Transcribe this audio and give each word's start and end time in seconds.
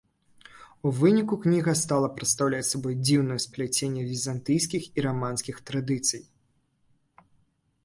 У 0.89 0.93
выніку 0.99 1.35
кніга 1.43 1.73
стала 1.81 2.07
прадстаўляць 2.15 2.63
сабой 2.71 2.97
дзіўнае 3.05 3.39
спляценне 3.45 4.07
візантыйскіх 4.11 4.91
і 4.97 5.07
раманскіх 5.09 5.63
традыцый. 5.71 6.21